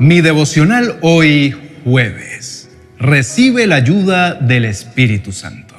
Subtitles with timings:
[0.00, 2.70] Mi devocional hoy jueves.
[3.00, 5.74] Recibe la ayuda del Espíritu Santo.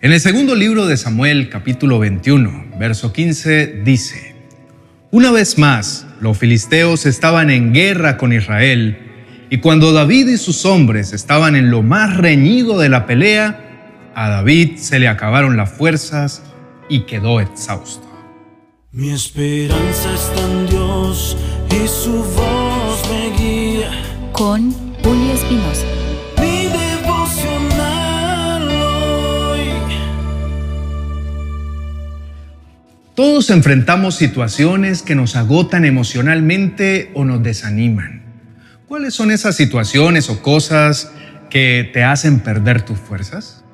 [0.00, 4.36] En el segundo libro de Samuel, capítulo 21, verso 15, dice,
[5.10, 8.98] Una vez más, los filisteos estaban en guerra con Israel,
[9.50, 14.28] y cuando David y sus hombres estaban en lo más reñido de la pelea, a
[14.28, 16.44] David se le acabaron las fuerzas
[16.88, 18.06] y quedó exhausto.
[18.92, 21.36] Mi esperanza está en Dios
[21.70, 22.67] y su voz
[23.08, 23.90] me guía.
[24.32, 24.72] Con
[25.02, 25.86] Julio Espinosa.
[26.40, 29.68] Mi devocional hoy.
[33.14, 38.22] Todos enfrentamos situaciones que nos agotan emocionalmente o nos desaniman.
[38.86, 41.12] ¿Cuáles son esas situaciones o cosas
[41.50, 43.64] que te hacen perder tus fuerzas?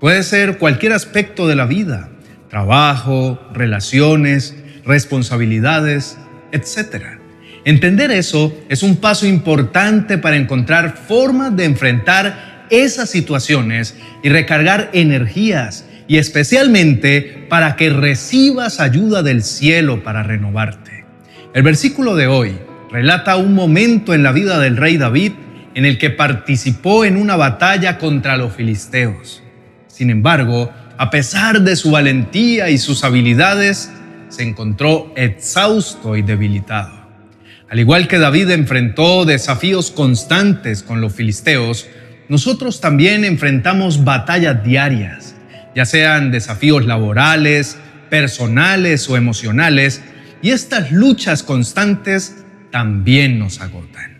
[0.00, 2.08] Puede ser cualquier aspecto de la vida,
[2.48, 6.16] trabajo, relaciones, responsabilidades,
[6.52, 7.19] etc.
[7.64, 14.90] Entender eso es un paso importante para encontrar formas de enfrentar esas situaciones y recargar
[14.92, 21.04] energías y especialmente para que recibas ayuda del cielo para renovarte.
[21.52, 22.58] El versículo de hoy
[22.90, 25.32] relata un momento en la vida del rey David
[25.74, 29.42] en el que participó en una batalla contra los filisteos.
[29.86, 33.92] Sin embargo, a pesar de su valentía y sus habilidades,
[34.28, 36.99] se encontró exhausto y debilitado.
[37.70, 41.86] Al igual que David enfrentó desafíos constantes con los filisteos,
[42.28, 45.36] nosotros también enfrentamos batallas diarias,
[45.76, 50.02] ya sean desafíos laborales, personales o emocionales,
[50.42, 54.18] y estas luchas constantes también nos agotan.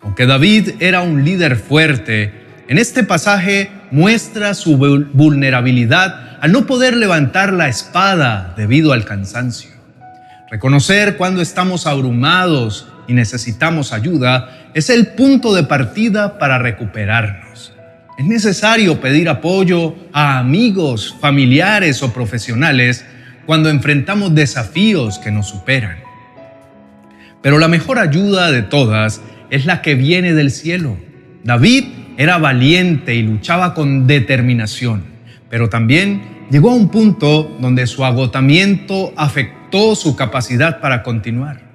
[0.00, 2.32] Aunque David era un líder fuerte,
[2.66, 9.79] en este pasaje muestra su vulnerabilidad al no poder levantar la espada debido al cansancio.
[10.50, 17.72] Reconocer cuando estamos abrumados y necesitamos ayuda es el punto de partida para recuperarnos.
[18.18, 23.04] Es necesario pedir apoyo a amigos, familiares o profesionales
[23.46, 25.98] cuando enfrentamos desafíos que nos superan.
[27.42, 30.96] Pero la mejor ayuda de todas es la que viene del cielo.
[31.44, 31.84] David
[32.16, 35.04] era valiente y luchaba con determinación,
[35.48, 41.70] pero también llegó a un punto donde su agotamiento afectó su capacidad para continuar.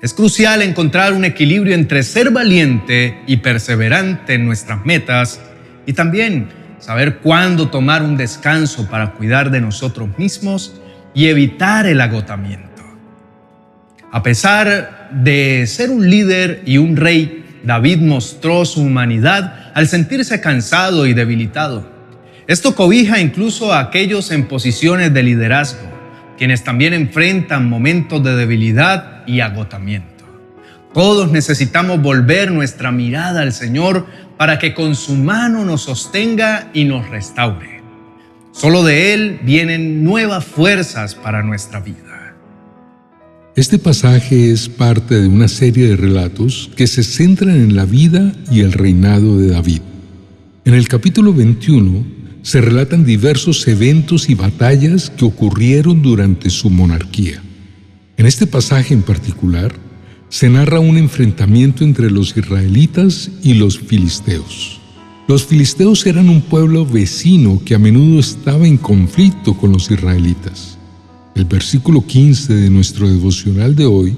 [0.00, 5.40] Es crucial encontrar un equilibrio entre ser valiente y perseverante en nuestras metas
[5.86, 6.48] y también
[6.78, 10.80] saber cuándo tomar un descanso para cuidar de nosotros mismos
[11.14, 12.82] y evitar el agotamiento.
[14.12, 20.40] A pesar de ser un líder y un rey David mostró su humanidad al sentirse
[20.40, 21.93] cansado y debilitado.
[22.46, 25.88] Esto cobija incluso a aquellos en posiciones de liderazgo,
[26.36, 30.24] quienes también enfrentan momentos de debilidad y agotamiento.
[30.92, 34.06] Todos necesitamos volver nuestra mirada al Señor
[34.36, 37.82] para que con su mano nos sostenga y nos restaure.
[38.52, 42.36] Solo de Él vienen nuevas fuerzas para nuestra vida.
[43.56, 48.32] Este pasaje es parte de una serie de relatos que se centran en la vida
[48.50, 49.80] y el reinado de David.
[50.64, 57.42] En el capítulo 21 se relatan diversos eventos y batallas que ocurrieron durante su monarquía.
[58.18, 59.74] En este pasaje en particular,
[60.28, 64.78] se narra un enfrentamiento entre los israelitas y los filisteos.
[65.26, 70.76] Los filisteos eran un pueblo vecino que a menudo estaba en conflicto con los israelitas.
[71.34, 74.14] El versículo 15 de nuestro devocional de hoy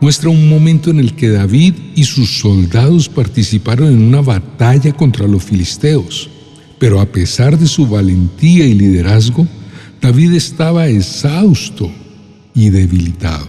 [0.00, 5.28] muestra un momento en el que David y sus soldados participaron en una batalla contra
[5.28, 6.30] los filisteos.
[6.78, 9.46] Pero a pesar de su valentía y liderazgo,
[10.00, 11.90] David estaba exhausto
[12.54, 13.46] y debilitado.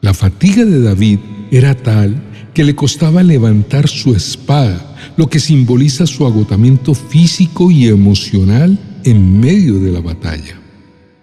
[0.00, 1.18] La fatiga de David
[1.50, 2.22] era tal
[2.54, 9.40] que le costaba levantar su espada, lo que simboliza su agotamiento físico y emocional en
[9.40, 10.60] medio de la batalla.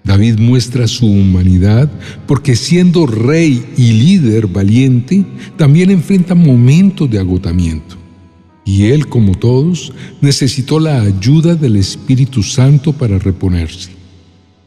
[0.03, 1.91] David muestra su humanidad
[2.27, 5.25] porque siendo rey y líder valiente,
[5.57, 7.97] también enfrenta momentos de agotamiento.
[8.67, 13.91] Y él, como todos, necesitó la ayuda del Espíritu Santo para reponerse.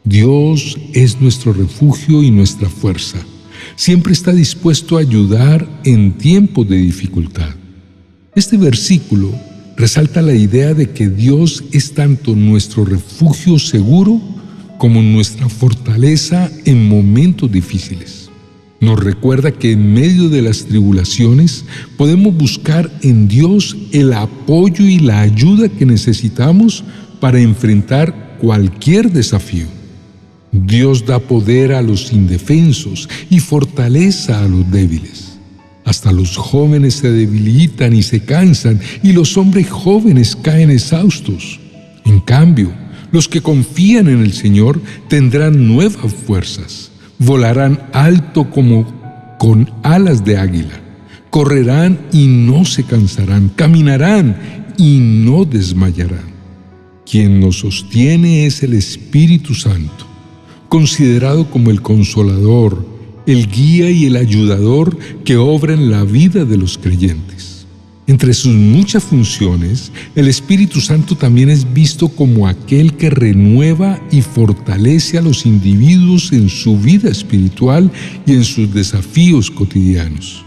[0.03, 3.19] Dios es nuestro refugio y nuestra fuerza.
[3.75, 7.49] Siempre está dispuesto a ayudar en tiempos de dificultad.
[8.33, 9.31] Este versículo
[9.77, 14.19] resalta la idea de que Dios es tanto nuestro refugio seguro
[14.79, 18.20] como nuestra fortaleza en momentos difíciles.
[18.81, 21.65] Nos recuerda que en medio de las tribulaciones
[21.97, 26.83] podemos buscar en Dios el apoyo y la ayuda que necesitamos
[27.19, 29.67] para enfrentar cualquier desafío.
[30.51, 35.37] Dios da poder a los indefensos y fortaleza a los débiles.
[35.85, 41.59] Hasta los jóvenes se debilitan y se cansan, y los hombres jóvenes caen exhaustos.
[42.03, 42.73] En cambio,
[43.11, 46.90] los que confían en el Señor tendrán nuevas fuerzas,
[47.21, 50.81] volarán alto como con alas de águila,
[51.29, 56.31] correrán y no se cansarán, caminarán y no desmayarán.
[57.09, 60.07] Quien nos sostiene es el Espíritu Santo,
[60.67, 62.85] considerado como el consolador,
[63.27, 67.50] el guía y el ayudador que obra en la vida de los creyentes.
[68.07, 74.21] Entre sus muchas funciones, el Espíritu Santo también es visto como aquel que renueva y
[74.21, 77.91] fortalece a los individuos en su vida espiritual
[78.25, 80.43] y en sus desafíos cotidianos.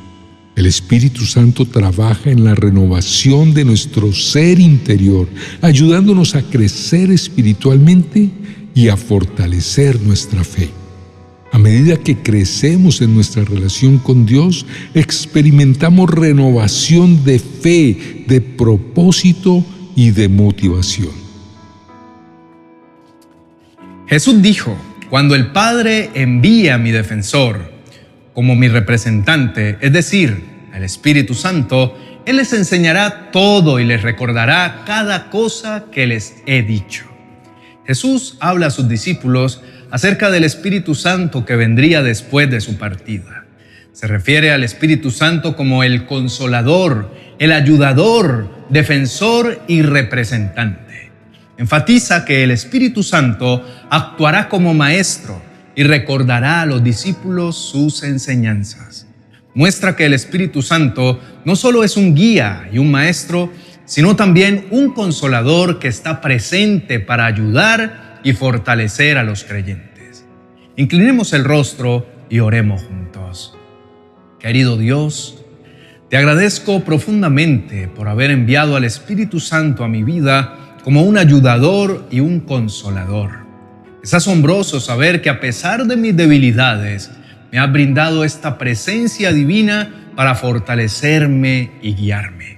[0.57, 5.29] El Espíritu Santo trabaja en la renovación de nuestro ser interior,
[5.63, 8.31] ayudándonos a crecer espiritualmente
[8.75, 10.71] y a fortalecer nuestra fe.
[11.55, 19.65] A medida que crecemos en nuestra relación con Dios, experimentamos renovación de fe, de propósito
[19.95, 21.13] y de motivación.
[24.09, 24.77] Jesús dijo,
[25.09, 27.71] cuando el Padre envía a mi defensor
[28.33, 30.43] como mi representante, es decir,
[30.75, 31.97] el Espíritu Santo,
[32.27, 37.05] Él les enseñará todo y les recordará cada cosa que les he dicho.
[37.87, 39.63] Jesús habla a sus discípulos
[39.95, 43.47] acerca del Espíritu Santo que vendría después de su partida.
[43.93, 51.13] Se refiere al Espíritu Santo como el consolador, el ayudador, defensor y representante.
[51.59, 55.41] Enfatiza que el Espíritu Santo actuará como maestro
[55.77, 59.07] y recordará a los discípulos sus enseñanzas.
[59.55, 63.53] Muestra que el Espíritu Santo no solo es un guía y un maestro,
[63.85, 70.27] sino también un consolador que está presente para ayudar y fortalecer a los creyentes.
[70.77, 73.57] Inclinemos el rostro y oremos juntos.
[74.41, 75.45] Querido Dios,
[76.09, 82.07] te agradezco profundamente por haber enviado al Espíritu Santo a mi vida como un ayudador
[82.11, 83.45] y un consolador.
[84.03, 87.11] Es asombroso saber que a pesar de mis debilidades,
[87.51, 92.54] me has brindado esta presencia divina para fortalecerme y guiarme.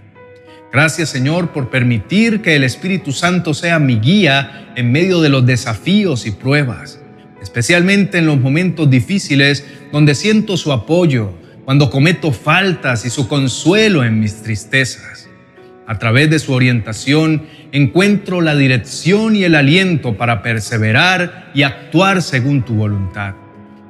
[0.73, 5.47] Gracias Señor por permitir que el Espíritu Santo sea mi guía en medio de los
[5.47, 7.01] desafíos y pruebas,
[7.41, 11.33] especialmente en los momentos difíciles donde siento su apoyo,
[11.65, 15.29] cuando cometo faltas y su consuelo en mis tristezas.
[15.87, 22.23] A través de su orientación encuentro la dirección y el aliento para perseverar y actuar
[22.23, 23.35] según tu voluntad.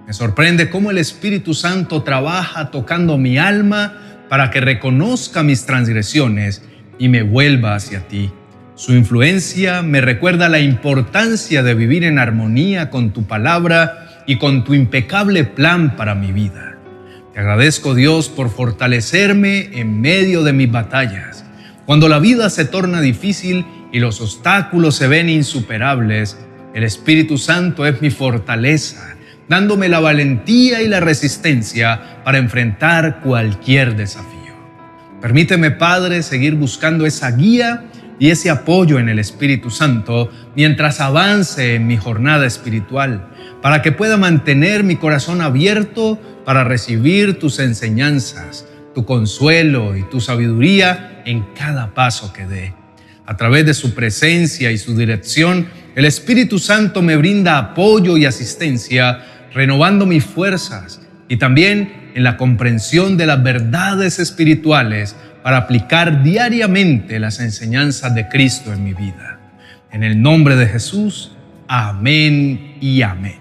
[0.06, 6.62] Me sorprende cómo el Espíritu Santo trabaja tocando mi alma para que reconozca mis transgresiones
[6.99, 8.31] y me vuelva hacia ti.
[8.75, 14.64] Su influencia me recuerda la importancia de vivir en armonía con tu palabra y con
[14.64, 16.76] tu impecable plan para mi vida.
[17.32, 21.44] Te agradezco Dios por fortalecerme en medio de mis batallas.
[21.87, 26.37] Cuando la vida se torna difícil y los obstáculos se ven insuperables,
[26.75, 29.15] el Espíritu Santo es mi fortaleza,
[29.48, 34.37] dándome la valentía y la resistencia para enfrentar cualquier desafío.
[35.20, 37.84] Permíteme, Padre, seguir buscando esa guía
[38.19, 43.28] y ese apoyo en el Espíritu Santo mientras avance en mi jornada espiritual,
[43.62, 50.20] para que pueda mantener mi corazón abierto para recibir tus enseñanzas, tu consuelo y tu
[50.20, 52.75] sabiduría en cada paso que dé.
[53.26, 55.66] A través de su presencia y su dirección,
[55.97, 62.36] el Espíritu Santo me brinda apoyo y asistencia, renovando mis fuerzas y también en la
[62.36, 69.40] comprensión de las verdades espirituales para aplicar diariamente las enseñanzas de Cristo en mi vida.
[69.90, 71.32] En el nombre de Jesús,
[71.68, 73.38] amén y amén.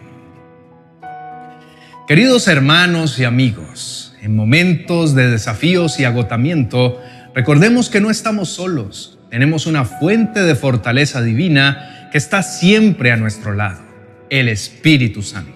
[2.07, 7.01] Queridos hermanos y amigos, en momentos de desafíos y agotamiento,
[7.34, 9.19] recordemos que no estamos solos.
[9.29, 13.81] Tenemos una fuente de fortaleza divina que está siempre a nuestro lado,
[14.29, 15.54] el Espíritu Santo.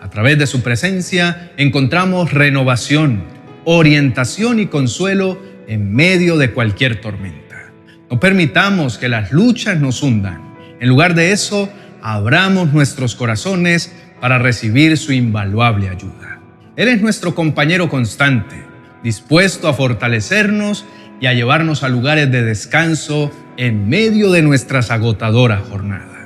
[0.00, 3.24] A través de su presencia encontramos renovación,
[3.64, 7.72] orientación y consuelo en medio de cualquier tormenta.
[8.10, 10.54] No permitamos que las luchas nos hundan.
[10.80, 11.68] En lugar de eso,
[12.00, 16.40] abramos nuestros corazones para recibir su invaluable ayuda.
[16.76, 18.64] Él es nuestro compañero constante,
[19.02, 20.86] dispuesto a fortalecernos
[21.20, 26.17] y a llevarnos a lugares de descanso en medio de nuestras agotadoras jornadas.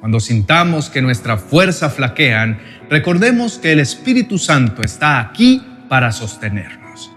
[0.00, 7.12] Cuando sintamos que nuestra fuerza flaquean, recordemos que el Espíritu Santo está aquí para sostenernos.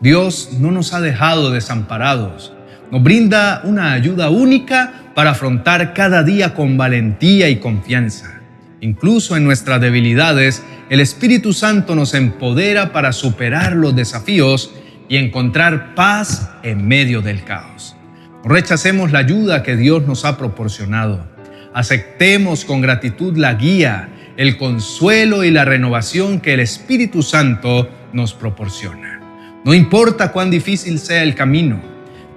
[0.00, 2.52] Dios no nos ha dejado desamparados,
[2.90, 8.40] nos brinda una ayuda única para afrontar cada día con valentía y confianza.
[8.80, 14.74] Incluso en nuestras debilidades, el Espíritu Santo nos empodera para superar los desafíos
[15.08, 17.96] y encontrar paz en medio del caos.
[18.44, 21.31] rechacemos la ayuda que Dios nos ha proporcionado.
[21.74, 28.34] Aceptemos con gratitud la guía, el consuelo y la renovación que el Espíritu Santo nos
[28.34, 29.20] proporciona.
[29.64, 31.80] No importa cuán difícil sea el camino,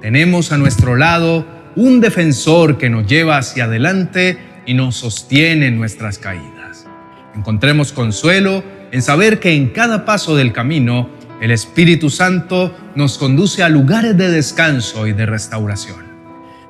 [0.02, 5.78] tenemos a nuestro lado un defensor que nos lleva hacia adelante y nos sostiene en
[5.78, 6.88] nuestras caídas.
[7.36, 11.10] Encontremos consuelo en saber que en cada paso del camino
[11.42, 16.06] el Espíritu Santo nos conduce a lugares de descanso y de restauración.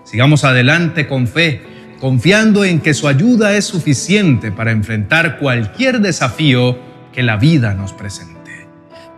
[0.04, 1.62] Sigamos adelante con fe,
[2.00, 6.78] confiando en que su ayuda es suficiente para enfrentar cualquier desafío
[7.14, 8.36] que la vida nos presente.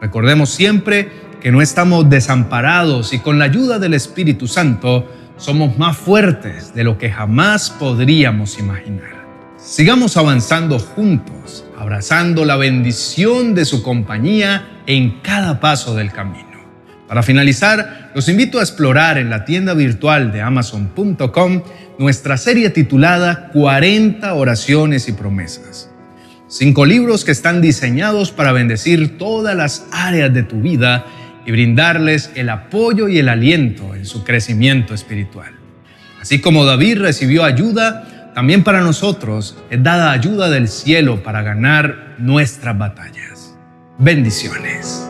[0.01, 1.09] Recordemos siempre
[1.41, 5.07] que no estamos desamparados y con la ayuda del Espíritu Santo
[5.37, 9.17] somos más fuertes de lo que jamás podríamos imaginar.
[9.57, 16.45] Sigamos avanzando juntos, abrazando la bendición de su compañía en cada paso del camino.
[17.07, 21.61] Para finalizar, los invito a explorar en la tienda virtual de amazon.com
[21.99, 25.89] nuestra serie titulada 40 oraciones y promesas.
[26.47, 31.05] Cinco libros que están diseñados para bendecir todas las áreas de tu vida
[31.45, 35.53] y brindarles el apoyo y el aliento en su crecimiento espiritual.
[36.21, 42.15] Así como David recibió ayuda, también para nosotros es dada ayuda del cielo para ganar
[42.17, 43.55] nuestras batallas.
[43.97, 45.09] Bendiciones.